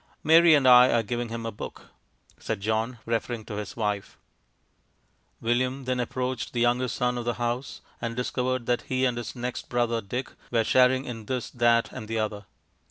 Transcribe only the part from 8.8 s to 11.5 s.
he and his next brother Dick were sharing in